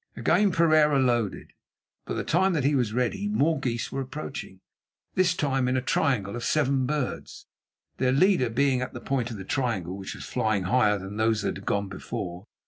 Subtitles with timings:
[0.17, 1.53] Again Pereira loaded.
[2.07, 4.59] By the time that he was ready more geese were approaching,
[5.13, 7.45] this time in a triangle of seven birds,
[7.97, 11.43] their leader being at the point of the triangle, which was flying higher than those
[11.43, 12.45] that had gone before.